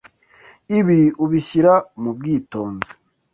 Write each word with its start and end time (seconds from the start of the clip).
Ibi 0.77 0.99
ubishyira 1.23 1.73
mu 2.01 2.09
bwitonzi. 2.17 2.91